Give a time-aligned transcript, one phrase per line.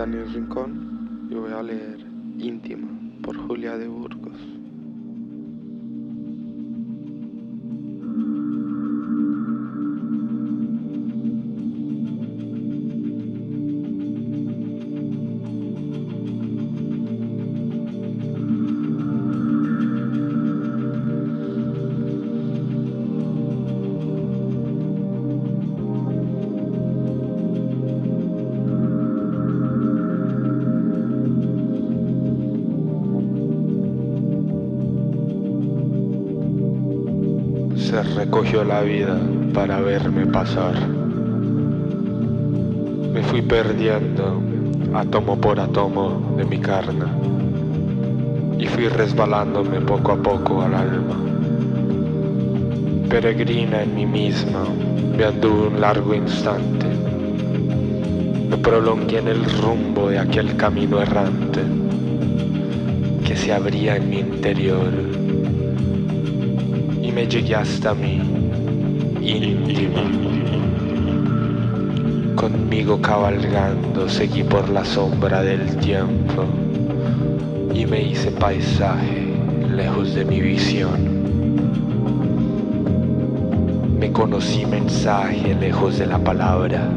[0.00, 0.79] Daniel Rincón.
[38.64, 39.18] La vida
[39.54, 40.74] para verme pasar.
[43.12, 44.40] Me fui perdiendo
[44.94, 47.06] átomo por átomo de mi carne
[48.58, 51.16] y fui resbalándome poco a poco al alma.
[53.08, 54.64] Peregrina en mí misma,
[55.16, 56.86] me anduve un largo instante.
[58.48, 61.60] Me prolongué en el rumbo de aquel camino errante
[63.24, 64.92] que se abría en mi interior
[67.02, 68.39] y me llegué hasta mí
[69.20, 70.02] íntima.
[72.34, 76.44] Conmigo cabalgando seguí por la sombra del tiempo
[77.74, 79.28] y me hice paisaje
[79.74, 81.20] lejos de mi visión.
[83.98, 86.88] Me conocí mensaje lejos de la palabra.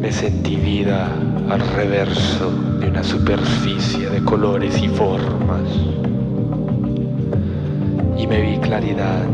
[0.00, 1.10] Me sentí vida
[1.48, 2.50] al reverso
[2.80, 5.62] de una superficie de colores y formas.
[8.18, 9.24] Y me vi claridad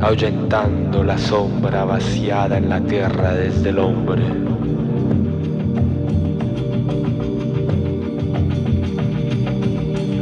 [0.00, 4.22] ahuyentando la sombra vaciada en la tierra desde el hombre.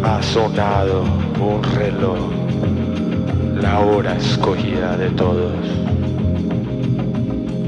[0.05, 1.03] Ha sonado
[1.41, 2.19] un reloj,
[3.61, 5.53] la hora escogida de todos,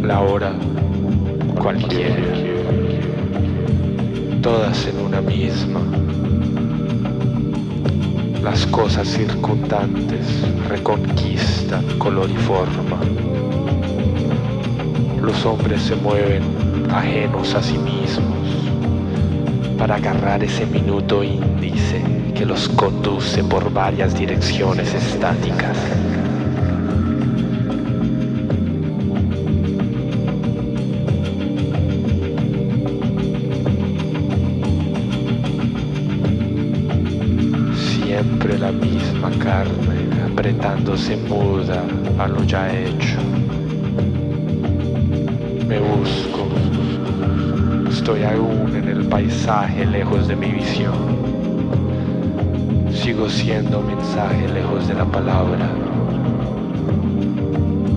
[0.03, 0.53] la hora
[1.61, 2.17] cualquiera,
[4.43, 6.00] todas en una misma
[8.43, 10.27] las cosas circundantes
[10.69, 12.99] reconquistan color y forma.
[15.23, 16.43] Los hombres se mueven
[16.91, 18.49] ajenos a sí mismos
[19.79, 22.03] para agarrar ese minuto índice
[22.35, 25.77] que los conduce por varias direcciones estáticas.
[40.91, 41.85] Apretándose muda
[42.19, 43.19] a lo ya hecho.
[45.69, 46.47] Me busco,
[47.89, 50.95] estoy aún en el paisaje lejos de mi visión.
[52.93, 55.71] Sigo siendo mensaje lejos de la palabra.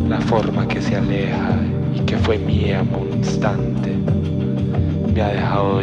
[0.08, 1.58] La forma que se aleja
[1.96, 3.98] y que fue mía un instante
[5.14, 5.82] me ha dejado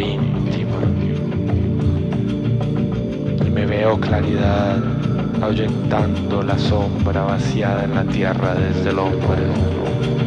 [3.70, 5.00] Veo claridad
[5.42, 10.19] ahuyentando la sombra vaciada en la tierra desde el hombre.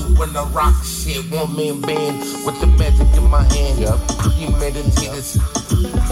[0.00, 1.24] know when I rock shit.
[1.30, 3.78] One man band with the magic in my hand.
[3.78, 3.98] Yep.
[4.18, 5.24] Premeditated.
[5.76, 6.06] Yep.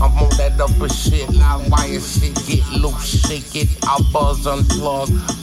[0.00, 1.28] I'm on that upper shit.
[1.30, 2.34] Live wire shit.
[2.46, 3.68] Get loose, shake it.
[3.84, 5.37] I buzz, unplug.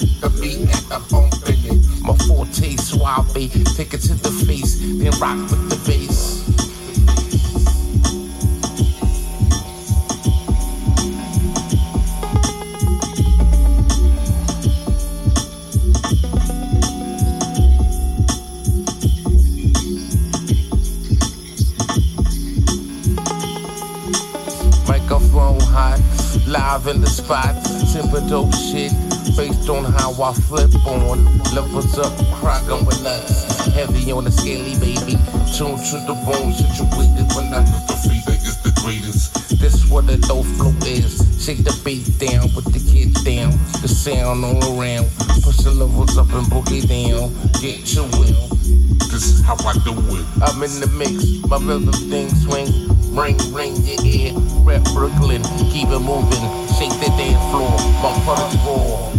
[51.59, 52.67] my rhythm thing swing.
[53.15, 54.33] Ring, ring your ear.
[54.63, 56.43] Rap Brooklyn, keep it moving.
[56.75, 57.69] Shake the dance floor,
[58.01, 59.11] my on the floor.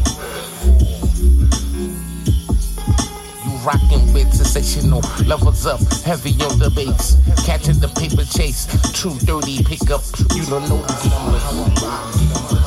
[3.44, 7.16] You rockin' with sensational levels up, heavy on the bass.
[7.46, 10.02] Catching the paper chase, true dirty pickup.
[10.34, 12.65] You don't know these.